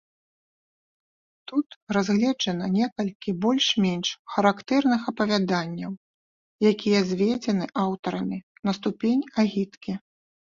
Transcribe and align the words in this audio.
Тут 1.49 1.67
разгледжана 1.95 2.69
некалькі 2.77 3.33
больш-менш 3.43 4.09
характэрных 4.37 5.01
апавяданняў, 5.13 5.91
якія 6.71 6.99
зведзены 7.11 7.65
аўтарамі 7.85 8.39
на 8.71 8.77
ступень 8.81 9.23
агіткі. 9.47 9.93